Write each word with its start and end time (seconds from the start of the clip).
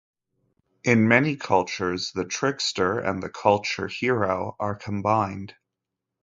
In 0.83 1.07
many 1.07 1.35
cultures 1.35 2.11
the 2.11 2.25
trickster 2.25 2.97
and 2.97 3.21
the 3.21 3.29
culture 3.29 3.87
hero 3.87 4.55
are 4.59 4.73
combined. 4.73 5.53